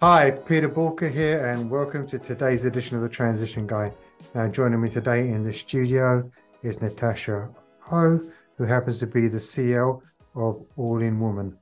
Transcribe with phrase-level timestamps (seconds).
[0.00, 3.92] Hi, Peter Boolkah here, and welcome to today's edition of the Transition Guide.
[4.32, 6.30] Now, joining me today in the studio
[6.62, 7.50] is Natasha
[7.80, 8.20] Ho,
[8.56, 10.00] who happens to be the CEO
[10.36, 11.58] of All in Woman.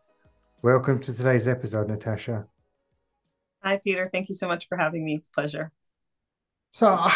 [0.61, 2.45] Welcome to today's episode, Natasha.
[3.62, 4.11] Hi, Peter.
[4.12, 5.14] Thank you so much for having me.
[5.14, 5.73] It's a pleasure.
[6.73, 7.09] So,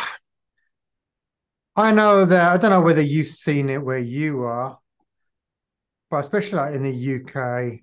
[1.77, 4.79] I know that I don't know whether you've seen it where you are,
[6.11, 7.81] but especially like in the UK,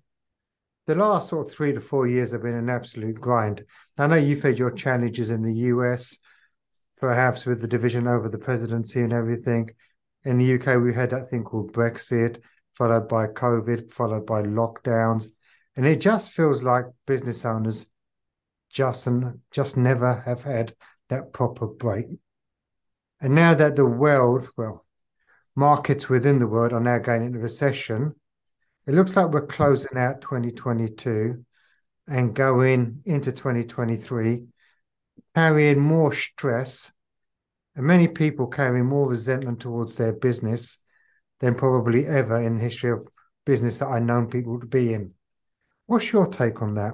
[0.87, 3.65] the last sort of three to four years have been an absolute grind.
[3.97, 6.17] I know you've had your challenges in the US,
[6.97, 9.69] perhaps with the division over the presidency and everything.
[10.23, 12.41] In the UK, we had that thing called Brexit,
[12.73, 15.29] followed by COVID, followed by lockdowns.
[15.75, 17.89] And it just feels like business owners
[18.69, 20.73] just and just never have had
[21.09, 22.05] that proper break.
[23.19, 24.85] And now that the world, well,
[25.53, 28.15] markets within the world are now going into recession,
[28.87, 29.51] it looks like we're mm-hmm.
[29.51, 31.43] closing out 2022
[32.07, 34.47] and going into 2023
[35.35, 36.91] carrying more stress
[37.75, 40.79] and many people carrying more resentment towards their business
[41.39, 43.07] than probably ever in the history of
[43.45, 45.13] business that I've known people to be in.
[45.85, 46.93] What's your take on that?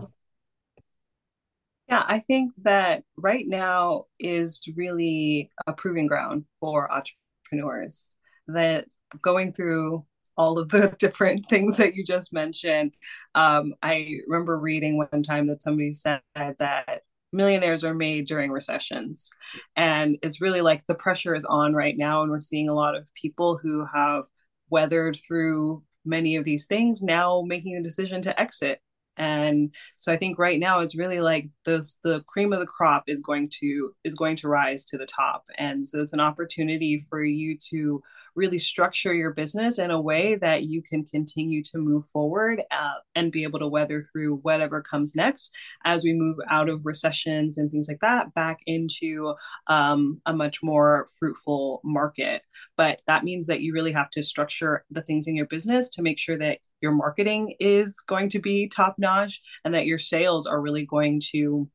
[1.88, 8.14] Yeah, I think that right now is really a proving ground for entrepreneurs
[8.48, 8.88] that
[9.22, 10.06] going through
[10.38, 12.94] all of the different things that you just mentioned.
[13.36, 19.32] Um, I remember reading one time that somebody said that millionaires are made during recessions.
[19.76, 22.22] And it's really like the pressure is on right now.
[22.22, 24.24] And we're seeing a lot of people who have
[24.70, 28.82] weathered through many of these things now making a decision to exit
[29.18, 33.04] and so i think right now it's really like the the cream of the crop
[33.08, 37.00] is going to is going to rise to the top and so it's an opportunity
[37.10, 38.02] for you to
[38.36, 42.94] really structure your business in a way that you can continue to move forward uh,
[43.16, 45.54] and be able to weather through whatever comes next
[45.86, 49.34] as we move out of recessions and things like that back into
[49.68, 52.42] um, a much more fruitful market
[52.78, 56.02] but that means that you really have to structure the things in your business to
[56.02, 60.46] make sure that your marketing is going to be top notch and that your sales
[60.46, 61.68] are really going to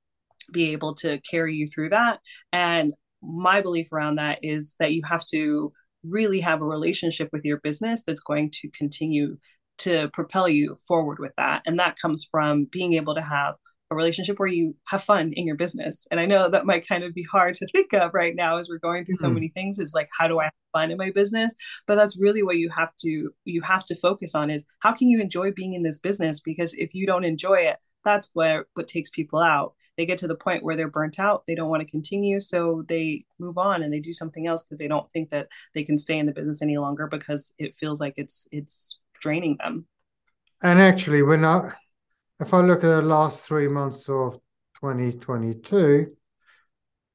[0.53, 2.21] be able to carry you through that.
[2.53, 5.73] And my belief around that is that you have to
[6.05, 9.37] really have a relationship with your business that's going to continue
[9.79, 11.63] to propel you forward with that.
[11.67, 13.55] And that comes from being able to have
[13.91, 16.07] a relationship where you have fun in your business.
[16.11, 18.69] And I know that might kind of be hard to think of right now as
[18.69, 19.35] we're going through so mm.
[19.35, 21.55] many things is like how do I have fun in my business?
[21.87, 25.09] But that's really what you have to you have to focus on is how can
[25.09, 28.89] you enjoy being in this business because if you don't enjoy it, that's where what
[28.89, 29.75] takes people out.
[29.99, 32.85] They get to the point where they're burnt out, they don't want to continue, so
[32.89, 35.99] they move on and they do something else because they don't think that they can
[35.99, 39.87] stay in the business any longer because it feels like it's it's draining them.
[40.63, 41.75] And actually, we're not
[42.41, 44.35] if I look at the last three months of
[44.81, 46.15] 2022,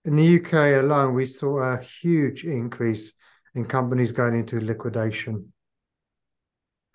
[0.06, 3.14] in the UK alone, we saw a huge increase
[3.56, 5.54] in companies going into liquidation.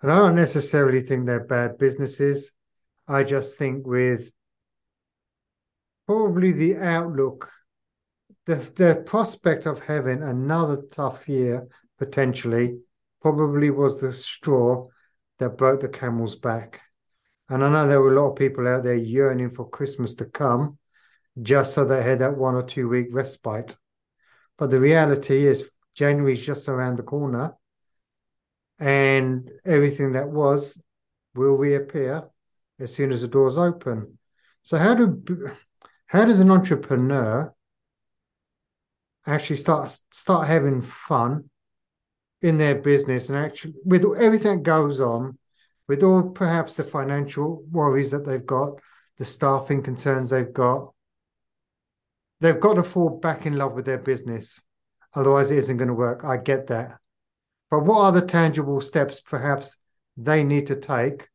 [0.01, 2.51] And I don't necessarily think they're bad businesses.
[3.07, 4.31] I just think with
[6.09, 7.51] probably the outlook,
[8.47, 11.67] the, the prospect of having another tough year
[11.99, 12.79] potentially
[13.21, 14.87] probably was the straw
[15.37, 16.81] that broke the camel's back.
[17.47, 20.25] And I know there were a lot of people out there yearning for Christmas to
[20.25, 20.79] come
[21.39, 23.77] just so they had that one or two week respite.
[24.57, 27.53] But the reality is, January is just around the corner,
[28.79, 30.81] and everything that was
[31.35, 32.27] will reappear
[32.79, 34.17] as soon as the doors open.
[34.63, 35.53] So, how do
[36.09, 37.53] how does an entrepreneur
[39.25, 41.49] actually start start having fun
[42.41, 45.37] in their business and actually with everything that goes on
[45.89, 48.79] with all perhaps the financial worries that they've got,
[49.17, 50.93] the staffing concerns they've got,
[52.39, 54.61] they've got to fall back in love with their business.
[55.15, 56.23] Otherwise, it isn't going to work.
[56.23, 56.99] I get that.
[57.71, 59.77] But what are the tangible steps perhaps
[60.15, 61.27] they need to take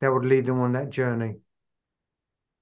[0.00, 1.36] that would lead them on that journey?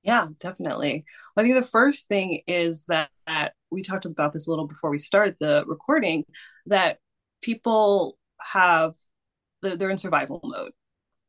[0.03, 1.05] Yeah, definitely.
[1.37, 4.91] I think the first thing is that, that we talked about this a little before
[4.91, 6.25] we started the recording
[6.67, 6.99] that
[7.43, 8.95] people have
[9.63, 10.73] they're in survival mode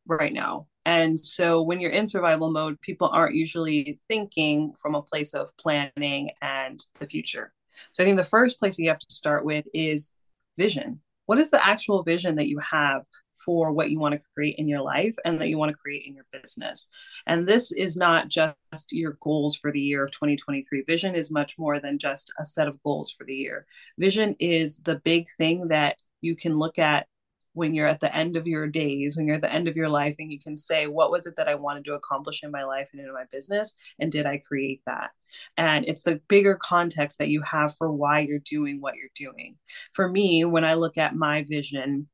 [0.08, 0.68] right now.
[0.86, 5.50] And so when you're in survival mode, people aren't usually thinking from a place of
[5.58, 7.54] planning and the future.
[7.94, 10.12] So I think the first place that you have to start with is
[10.58, 11.02] vision.
[11.26, 13.04] What is the actual vision that you have
[13.46, 16.06] for what you want to create in your life and that you want to create
[16.06, 16.90] in your business?
[17.28, 18.56] And this is not just
[18.92, 20.84] your goals for the year of 2023.
[20.84, 23.66] Vision is much more than just a set of goals for the year.
[23.98, 27.08] Vision is the big thing that you can look at
[27.54, 29.90] when you're at the end of your days, when you're at the end of your
[29.90, 32.64] life, and you can say, What was it that I wanted to accomplish in my
[32.64, 33.76] life and in my business?
[34.00, 35.12] And did I create that?
[35.58, 39.58] And it's the bigger context that you have for why you're doing what you're doing.
[39.94, 42.08] For me, when I look at my vision,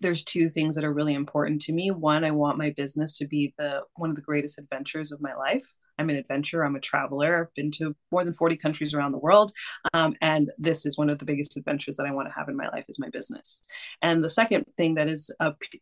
[0.00, 1.90] there's two things that are really important to me.
[1.90, 5.34] One, I want my business to be the one of the greatest adventures of my
[5.34, 5.66] life.
[5.98, 6.64] I'm an adventurer.
[6.64, 7.42] I'm a traveler.
[7.42, 9.52] I've been to more than 40 countries around the world.
[9.92, 12.56] Um, and this is one of the biggest adventures that I want to have in
[12.56, 13.62] my life is my business.
[14.02, 15.30] And the second thing that is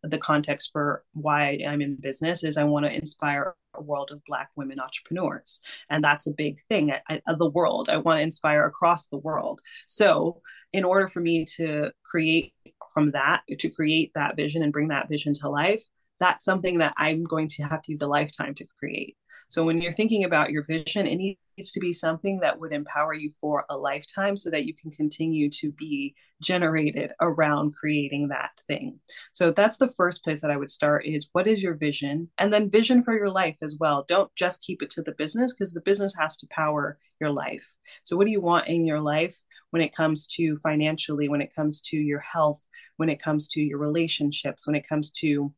[0.03, 4.25] the context for why I'm in business is I want to inspire a world of
[4.27, 5.61] Black women entrepreneurs.
[5.89, 6.93] And that's a big thing
[7.27, 7.89] the world.
[7.89, 9.61] I want to inspire across the world.
[9.87, 10.43] So
[10.73, 12.53] in order for me to create
[12.93, 15.83] from that, to create that vision and bring that vision to life,
[16.21, 19.17] that's something that I'm going to have to use a lifetime to create.
[19.53, 23.13] So when you're thinking about your vision, it needs to be something that would empower
[23.13, 28.53] you for a lifetime so that you can continue to be generated around creating that
[28.67, 28.99] thing.
[29.33, 32.31] So that's the first place that I would start is what is your vision?
[32.39, 34.07] And then vision for your life as well.
[34.09, 37.75] Don't just keep it to the business because the business has to power your life.
[38.05, 39.37] So what do you want in your life
[39.69, 42.67] when it comes to financially, when it comes to your health,
[42.97, 45.53] when it comes to your relationships, when it comes to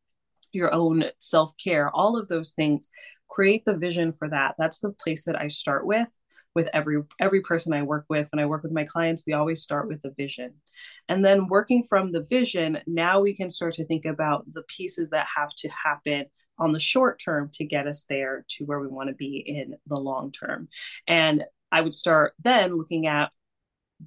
[0.51, 2.87] your own self-care, all of those things
[3.29, 4.55] create the vision for that.
[4.57, 6.07] That's the place that i start with
[6.53, 8.27] with every every person i work with.
[8.31, 10.53] When i work with my clients we always start with the vision.
[11.09, 15.09] And then working from the vision now we can start to think about the pieces
[15.09, 16.25] that have to happen
[16.57, 19.75] on the short term to get us there to where we want to be in
[19.87, 20.69] the long term.
[21.07, 23.31] And i would start then looking at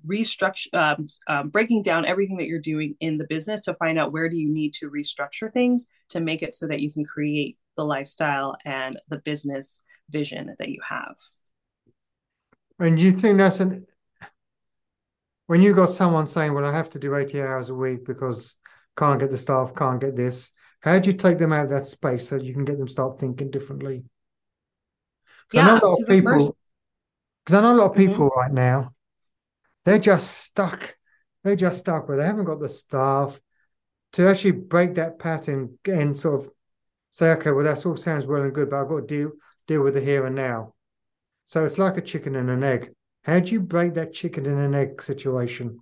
[0.07, 4.13] restructure um, um, breaking down everything that you're doing in the business to find out
[4.13, 7.59] where do you need to restructure things to make it so that you can create
[7.77, 11.17] the lifestyle and the business vision that you have
[12.79, 13.87] and you think that's an
[15.47, 18.55] when you got someone saying well i have to do 80 hours a week because
[18.97, 21.87] can't get the staff can't get this how do you take them out of that
[21.87, 24.05] space so you can get them start thinking differently
[25.53, 26.53] yeah, I know a lot so of people because
[27.47, 27.55] first...
[27.55, 28.11] I know a lot of mm-hmm.
[28.11, 28.39] people mm-hmm.
[28.39, 28.93] right now
[29.89, 30.97] they're just stuck.
[31.43, 33.41] They're just stuck where they haven't got the staff
[34.13, 36.51] to actually break that pattern and sort of
[37.09, 39.33] say, okay, well, that all sounds well and good, but I've got to deal
[39.67, 40.75] deal with the here and now.
[41.47, 42.91] So it's like a chicken and an egg.
[43.23, 45.81] How do you break that chicken and an egg situation?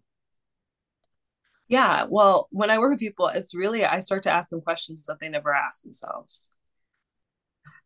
[1.68, 5.02] Yeah, well, when I work with people, it's really I start to ask them questions
[5.08, 6.48] that they never ask themselves.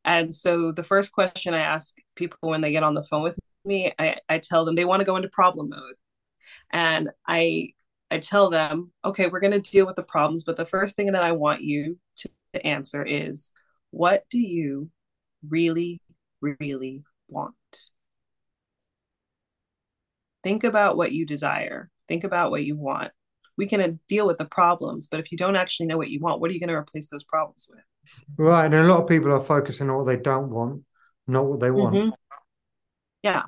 [0.04, 3.38] And so the first question I ask people when they get on the phone with
[3.64, 5.94] me, I, I tell them they want to go into problem mode
[6.72, 7.68] and i
[8.10, 11.12] i tell them okay we're going to deal with the problems but the first thing
[11.12, 13.52] that i want you to, to answer is
[13.90, 14.90] what do you
[15.48, 16.00] really
[16.40, 17.54] really want?
[20.42, 21.90] Think about what you desire.
[22.08, 23.12] Think about what you want.
[23.56, 26.18] We can uh, deal with the problems but if you don't actually know what you
[26.18, 27.84] want what are you going to replace those problems with?
[28.38, 30.84] Right and a lot of people are focusing on what they don't want
[31.26, 31.94] not what they want.
[31.94, 32.10] Mm-hmm.
[33.22, 33.42] yeah.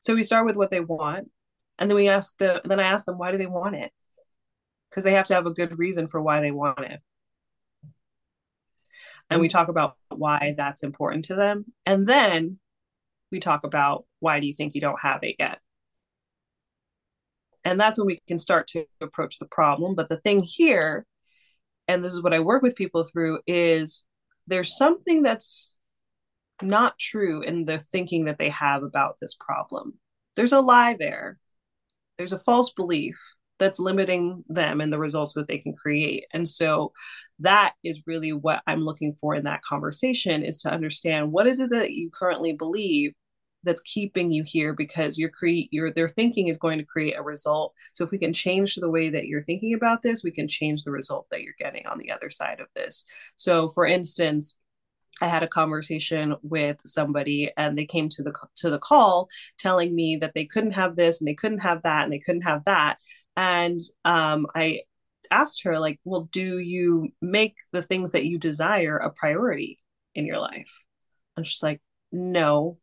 [0.00, 1.30] So we start with what they want
[1.78, 3.92] and then we ask the then i ask them why do they want it?
[4.90, 7.00] Because they have to have a good reason for why they want it.
[9.28, 9.52] And we mm.
[9.52, 11.66] talk about why that's important to them.
[11.84, 12.58] And then
[13.32, 15.58] we talk about why do you think you don't have it yet?
[17.64, 19.96] And that's when we can start to approach the problem.
[19.96, 21.04] But the thing here
[21.88, 24.04] and this is what i work with people through is
[24.46, 25.76] there's something that's
[26.62, 29.94] not true in the thinking that they have about this problem.
[30.36, 31.38] There's a lie there
[32.18, 33.18] there's a false belief
[33.58, 36.24] that's limiting them and the results that they can create.
[36.32, 36.92] And so
[37.40, 41.60] that is really what i'm looking for in that conversation is to understand what is
[41.60, 43.12] it that you currently believe
[43.62, 47.22] that's keeping you here because your create your their thinking is going to create a
[47.22, 47.74] result.
[47.92, 50.84] So if we can change the way that you're thinking about this we can change
[50.84, 53.04] the result that you're getting on the other side of this.
[53.34, 54.54] So for instance
[55.20, 59.94] I had a conversation with somebody and they came to the to the call telling
[59.94, 62.64] me that they couldn't have this and they couldn't have that and they couldn't have
[62.64, 62.98] that.
[63.36, 64.82] And um, I
[65.30, 69.78] asked her like well do you make the things that you desire a priority
[70.14, 70.72] in your life?
[71.36, 71.80] And she's like
[72.12, 72.78] no.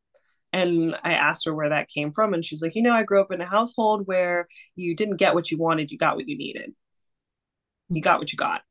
[0.52, 3.22] And I asked her where that came from and she's like you know I grew
[3.22, 6.38] up in a household where you didn't get what you wanted you got what you
[6.38, 6.74] needed.
[7.90, 8.64] You got what you got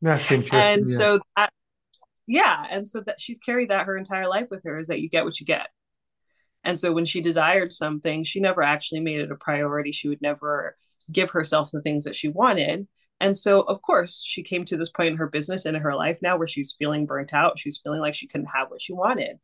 [0.00, 0.58] that's interesting.
[0.58, 0.96] and yeah.
[0.96, 1.52] so that,
[2.26, 5.08] yeah, and so that she's carried that her entire life with her is that you
[5.08, 5.68] get what you get.
[6.64, 9.92] And so when she desired something, she never actually made it a priority.
[9.92, 10.76] She would never
[11.10, 12.86] give herself the things that she wanted.
[13.18, 15.94] And so, of course, she came to this point in her business and in her
[15.94, 17.58] life now where she was feeling burnt out.
[17.58, 19.38] She was feeling like she couldn't have what she wanted.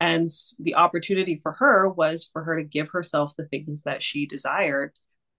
[0.00, 0.28] And
[0.60, 4.92] the opportunity for her was for her to give herself the things that she desired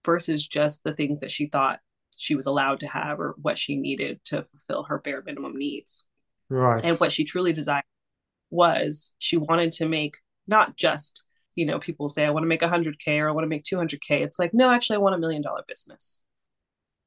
[0.04, 1.80] versus just the things that she thought
[2.20, 6.04] she was allowed to have or what she needed to fulfill her bare minimum needs.
[6.50, 6.84] Right.
[6.84, 7.84] And what she truly desired
[8.50, 11.24] was she wanted to make not just,
[11.54, 14.20] you know, people say, I want to make 100K or I want to make 200K.
[14.20, 16.22] It's like, no, actually, I want a million dollar business.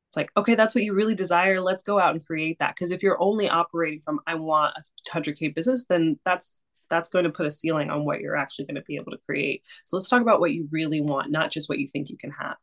[0.09, 1.61] It's like, okay, that's what you really desire.
[1.61, 2.73] Let's go out and create that.
[2.73, 7.25] Because if you're only operating from, I want a 100K business, then that's that's going
[7.25, 9.61] to put a ceiling on what you're actually going to be able to create.
[9.85, 12.31] So let's talk about what you really want, not just what you think you can
[12.31, 12.55] have.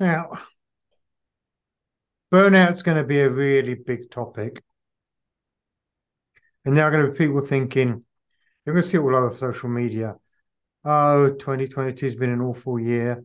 [0.00, 0.30] Now,
[2.32, 4.62] burnout's going to be a really big topic.
[6.64, 8.02] And now going to be people thinking,
[8.64, 10.14] you're going to see it all over social media.
[10.86, 13.16] Oh, 2022 has been an awful year.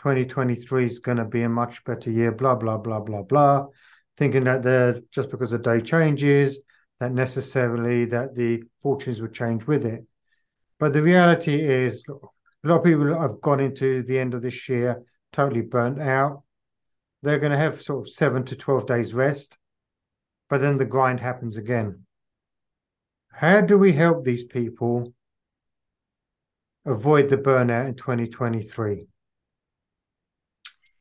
[0.00, 3.66] 2023 is going to be a much better year, blah, blah, blah, blah, blah.
[4.16, 6.58] Thinking that the just because the day changes,
[6.98, 10.04] that necessarily that the fortunes would change with it.
[10.80, 14.68] But the reality is a lot of people have gone into the end of this
[14.68, 16.42] year totally burnt out.
[17.22, 19.58] They're going to have sort of seven to 12 days rest,
[20.48, 22.04] but then the grind happens again.
[23.32, 25.12] How do we help these people
[26.84, 29.06] avoid the burnout in 2023?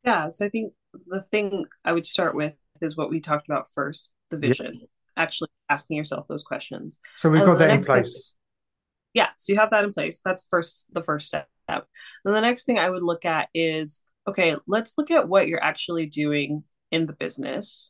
[0.03, 0.73] Yeah, so I think
[1.07, 4.89] the thing I would start with is what we talked about first the vision, yep.
[5.15, 6.99] actually asking yourself those questions.
[7.17, 8.31] So we've and got that in place.
[8.31, 10.21] Thing, yeah, so you have that in place.
[10.23, 11.47] That's first the first step.
[11.67, 11.83] Then
[12.23, 16.05] the next thing I would look at is okay, let's look at what you're actually
[16.05, 17.89] doing in the business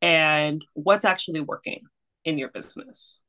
[0.00, 1.82] and what's actually working
[2.24, 3.20] in your business.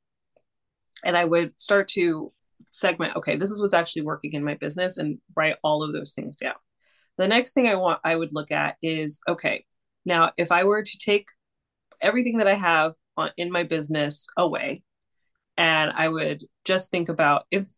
[1.03, 2.31] And I would start to
[2.71, 6.13] segment, okay, this is what's actually working in my business and write all of those
[6.13, 6.55] things down.
[7.17, 9.65] The next thing I want I would look at is okay,
[10.05, 11.27] now if I were to take
[12.01, 14.83] everything that I have on, in my business away
[15.57, 17.69] and I would just think about if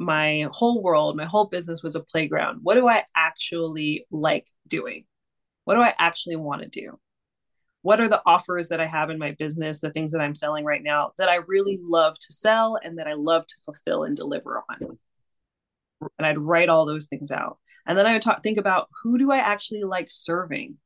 [0.00, 2.60] my whole world, my whole business was a playground.
[2.62, 5.04] What do I actually like doing?
[5.64, 6.98] What do I actually want to do?
[7.82, 10.64] What are the offers that I have in my business, the things that I'm selling
[10.64, 14.16] right now that I really love to sell and that I love to fulfill and
[14.16, 14.98] deliver on?
[16.18, 17.58] And I'd write all those things out.
[17.86, 20.78] And then I would talk, think about who do I actually like serving?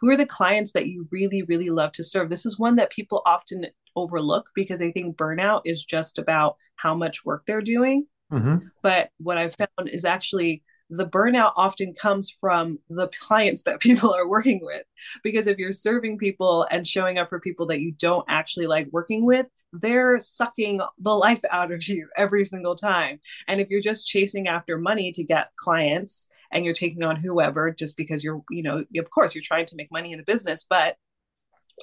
[0.00, 2.30] Who are the clients that you really, really love to serve?
[2.30, 6.96] This is one that people often overlook because they think burnout is just about how
[6.96, 8.68] much work they're doing Mm-hmm.
[8.82, 14.12] But what I've found is actually the burnout often comes from the clients that people
[14.12, 14.82] are working with.
[15.22, 18.88] Because if you're serving people and showing up for people that you don't actually like
[18.90, 23.20] working with, they're sucking the life out of you every single time.
[23.48, 27.70] And if you're just chasing after money to get clients and you're taking on whoever
[27.70, 30.66] just because you're, you know, of course you're trying to make money in a business,
[30.68, 30.96] but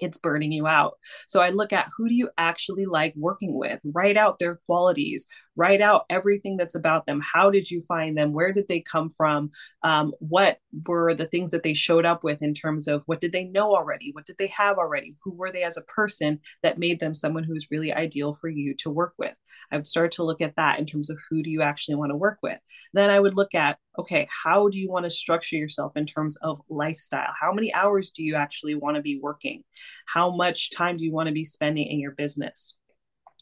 [0.01, 0.97] it's burning you out.
[1.27, 3.79] So I look at who do you actually like working with?
[3.83, 5.25] Write out their qualities,
[5.57, 7.19] write out everything that's about them.
[7.21, 8.31] How did you find them?
[8.31, 9.51] Where did they come from?
[9.83, 13.33] Um, what were the things that they showed up with in terms of what did
[13.33, 14.11] they know already?
[14.13, 15.15] What did they have already?
[15.23, 18.75] Who were they as a person that made them someone who's really ideal for you
[18.75, 19.33] to work with?
[19.71, 22.11] I would start to look at that in terms of who do you actually want
[22.11, 22.59] to work with.
[22.93, 26.37] Then I would look at, okay, how do you want to structure yourself in terms
[26.37, 27.33] of lifestyle?
[27.37, 29.63] How many hours do you actually want to be working?
[30.05, 32.75] How much time do you want to be spending in your business?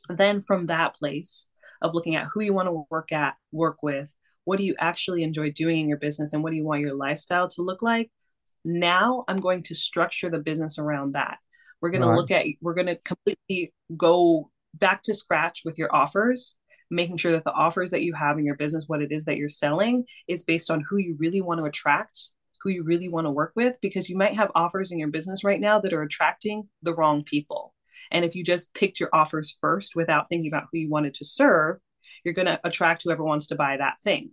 [0.09, 1.47] Then from that place
[1.81, 4.13] of looking at who you want to work at, work with,
[4.43, 6.95] what do you actually enjoy doing in your business and what do you want your
[6.95, 8.11] lifestyle to look like?
[8.63, 11.37] Now I'm going to structure the business around that.
[11.81, 12.11] We're going right.
[12.11, 16.55] to look at, we're going to completely go back to scratch with your offers
[16.91, 19.37] making sure that the offers that you have in your business what it is that
[19.37, 23.25] you're selling is based on who you really want to attract who you really want
[23.25, 26.01] to work with because you might have offers in your business right now that are
[26.01, 27.74] attracting the wrong people
[28.11, 31.25] and if you just picked your offers first without thinking about who you wanted to
[31.25, 31.77] serve
[32.23, 34.31] you're going to attract whoever wants to buy that thing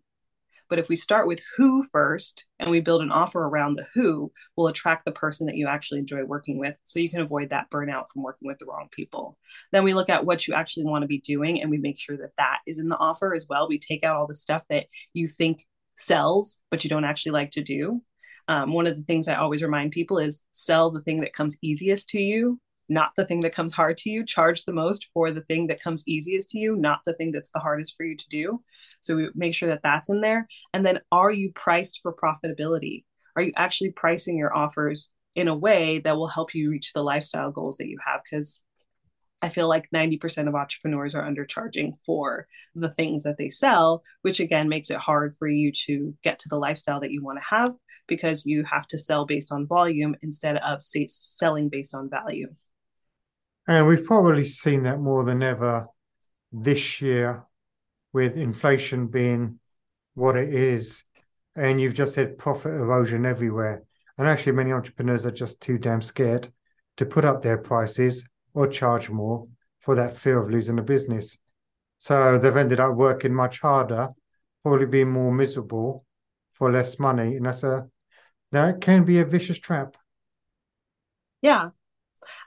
[0.73, 4.33] but if we start with who first and we build an offer around the who,
[4.57, 6.77] we'll attract the person that you actually enjoy working with.
[6.85, 9.37] So you can avoid that burnout from working with the wrong people.
[9.73, 12.17] Then we look at what you actually want to be doing and we make sure
[12.17, 13.69] that that is in the offer as well.
[13.69, 17.51] We take out all the stuff that you think sells, but you don't actually like
[17.51, 18.01] to do.
[18.49, 21.59] Um, one of the things I always remind people is sell the thing that comes
[21.61, 22.59] easiest to you
[22.93, 24.25] not the thing that comes hard to you.
[24.25, 27.51] Charge the most for the thing that comes easiest to you, not the thing that's
[27.51, 28.63] the hardest for you to do.
[29.01, 30.49] So we make sure that that's in there.
[30.73, 33.05] And then are you priced for profitability?
[33.37, 37.03] Are you actually pricing your offers in a way that will help you reach the
[37.03, 38.21] lifestyle goals that you have?
[38.23, 38.63] Because
[39.41, 42.47] I feel like 90% of entrepreneurs are undercharging for
[42.77, 46.49] the things that they sell, which again makes it hard for you to get to
[46.49, 47.75] the lifestyle that you want to have
[48.07, 52.49] because you have to sell based on volume instead of say, selling based on value.
[53.69, 55.87] And we've probably seen that more than ever
[56.51, 57.45] this year
[58.13, 59.59] with inflation being
[60.15, 61.05] what it is.
[61.55, 63.83] and you've just said profit erosion everywhere.
[64.19, 66.51] And actually, many entrepreneurs are just too damn scared
[66.97, 69.49] to put up their prices or charge more
[69.81, 71.39] for that fear of losing a business.
[71.99, 74.11] So they've ended up working much harder,
[74.63, 76.05] probably being more miserable
[76.53, 77.37] for less money.
[77.37, 77.89] And that's a
[78.53, 79.97] that can be a vicious trap.
[81.43, 81.71] Yeah.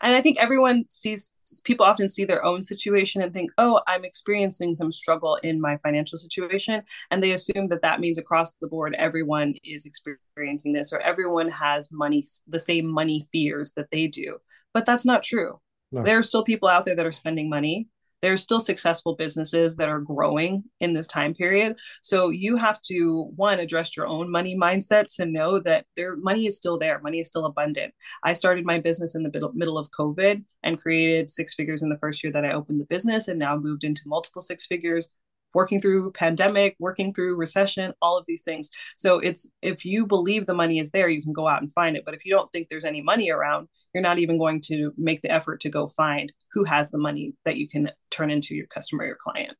[0.01, 4.03] And I think everyone sees people often see their own situation and think, oh, I'm
[4.03, 6.81] experiencing some struggle in my financial situation.
[7.11, 11.49] And they assume that that means across the board, everyone is experiencing this or everyone
[11.49, 14.37] has money, the same money fears that they do.
[14.73, 15.59] But that's not true.
[15.91, 16.03] No.
[16.03, 17.87] There are still people out there that are spending money
[18.21, 21.77] there's still successful businesses that are growing in this time period.
[22.01, 26.47] So you have to one address your own money mindset to know that their money
[26.47, 27.93] is still there, money is still abundant.
[28.23, 31.89] I started my business in the middle, middle of COVID and created six figures in
[31.89, 35.09] the first year that I opened the business and now moved into multiple six figures
[35.55, 38.69] working through pandemic, working through recession, all of these things.
[38.97, 41.97] So it's if you believe the money is there, you can go out and find
[41.97, 42.03] it.
[42.05, 45.21] But if you don't think there's any money around, you're not even going to make
[45.21, 48.67] the effort to go find who has the money that you can turn into your
[48.67, 49.55] customer, your client.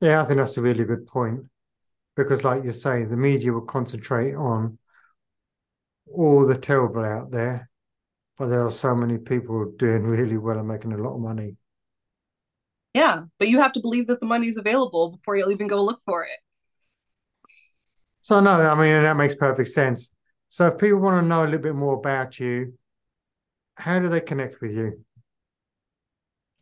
[0.00, 1.44] Yeah, I think that's a really good point.
[2.16, 4.78] Because like you say, the media will concentrate on
[6.12, 7.70] all the terrible out there,
[8.36, 11.56] but there are so many people doing really well and making a lot of money.
[12.96, 15.84] Yeah, but you have to believe that the money is available before you'll even go
[15.84, 16.38] look for it.
[18.22, 20.10] So no, I mean that makes perfect sense.
[20.48, 22.72] So if people want to know a little bit more about you,
[23.74, 25.04] how do they connect with you?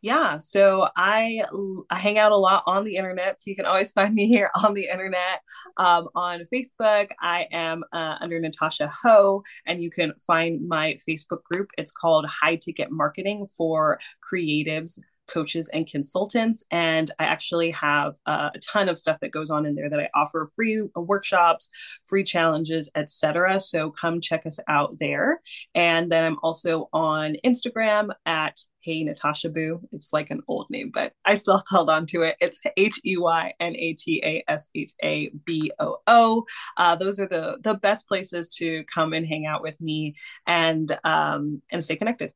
[0.00, 1.44] Yeah, so I,
[1.88, 4.50] I hang out a lot on the internet, so you can always find me here
[4.64, 5.40] on the internet.
[5.76, 11.44] Um, on Facebook, I am uh, under Natasha Ho, and you can find my Facebook
[11.44, 11.70] group.
[11.78, 14.00] It's called High Ticket Marketing for
[14.30, 16.64] Creatives coaches and consultants.
[16.70, 20.00] And I actually have uh, a ton of stuff that goes on in there that
[20.00, 21.70] I offer free workshops,
[22.04, 23.60] free challenges, etc.
[23.60, 25.40] So come check us out there.
[25.74, 29.80] And then I'm also on Instagram at Hey Natasha Boo.
[29.92, 32.36] It's like an old name, but I still held on to it.
[32.40, 36.44] It's H E Y N A T A S H A B O O.
[36.76, 40.98] Uh, those are the the best places to come and hang out with me and
[41.02, 42.32] um, and stay connected.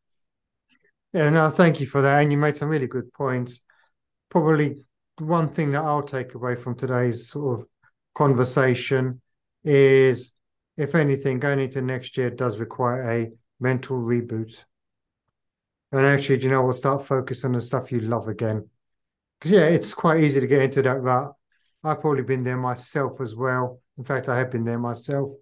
[1.18, 2.20] Yeah, no, thank you for that.
[2.20, 3.60] And you made some really good points.
[4.28, 4.86] Probably
[5.18, 7.66] one thing that I'll take away from today's sort of
[8.14, 9.20] conversation
[9.64, 10.32] is,
[10.76, 14.64] if anything, going into next year does require a mental reboot.
[15.90, 18.68] And actually, you know, we'll start focusing on the stuff you love again.
[19.40, 21.32] Because, yeah, it's quite easy to get into that rut.
[21.82, 23.80] I've probably been there myself as well.
[23.98, 25.32] In fact, I have been there myself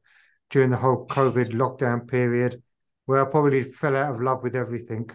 [0.48, 2.62] during the whole COVID lockdown period,
[3.04, 5.10] where I probably fell out of love with everything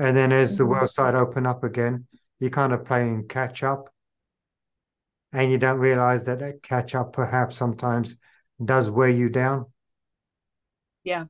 [0.00, 0.72] and then as the mm-hmm.
[0.72, 2.06] world side open up again,
[2.38, 3.90] you're kind of playing catch up.
[5.30, 8.16] And you don't realize that that catch up perhaps sometimes
[8.64, 9.66] does wear you down.
[11.04, 11.26] Yeah.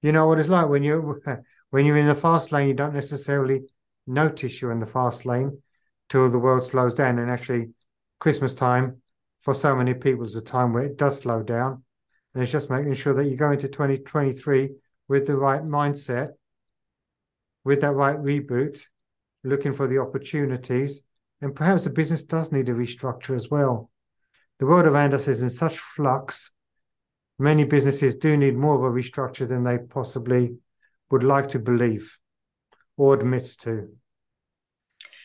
[0.00, 1.20] You know what it's like when you
[1.70, 3.64] when you're in the fast lane, you don't necessarily
[4.06, 5.60] notice you're in the fast lane
[6.08, 7.18] till the world slows down.
[7.18, 7.68] And actually,
[8.18, 9.02] Christmas time
[9.42, 11.84] for so many people is a time where it does slow down.
[12.32, 14.70] And it's just making sure that you go into 2023
[15.06, 16.30] with the right mindset
[17.64, 18.82] with that right reboot,
[19.44, 21.02] looking for the opportunities,
[21.40, 23.90] and perhaps the business does need a restructure as well.
[24.58, 26.52] The world around us is in such flux.
[27.38, 30.56] Many businesses do need more of a restructure than they possibly
[31.10, 32.18] would like to believe
[32.96, 33.88] or admit to.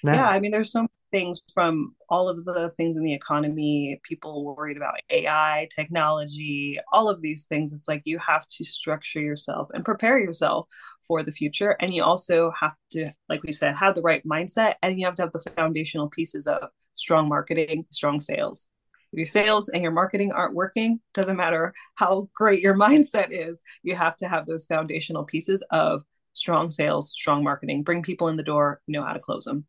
[0.04, 4.00] Now, yeah, I mean, there's so things from all of the things in the economy,
[4.04, 7.74] people worried about AI, technology, all of these things.
[7.74, 10.68] It's like you have to structure yourself and prepare yourself
[11.08, 11.78] for the future.
[11.80, 15.16] And you also have to, like we said, have the right mindset and you have
[15.16, 18.68] to have the foundational pieces of strong marketing, strong sales.
[19.14, 23.62] If your sales and your marketing aren't working, doesn't matter how great your mindset is,
[23.84, 28.36] you have to have those foundational pieces of strong sales, strong marketing, bring people in
[28.36, 29.66] the door, know how to close them.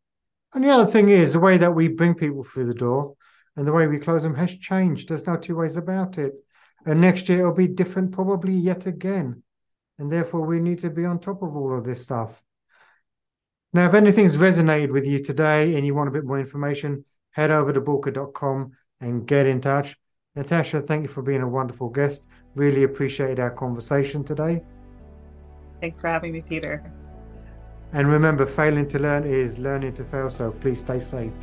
[0.53, 3.15] And the other thing is the way that we bring people through the door
[3.55, 5.09] and the way we close them has changed.
[5.09, 6.33] There's no two ways about it.
[6.85, 9.43] And next year it'll be different, probably yet again.
[9.97, 12.41] And therefore, we need to be on top of all of this stuff.
[13.73, 17.51] Now, if anything's resonated with you today and you want a bit more information, head
[17.51, 19.97] over to boolkah.com and get in touch.
[20.35, 22.23] Natasha, thank you for being a wonderful guest.
[22.55, 24.63] Really appreciated our conversation today.
[25.81, 26.81] Thanks for having me, Peter.
[27.93, 31.33] And remember, failing to learn is learning to fail, so please stay safe.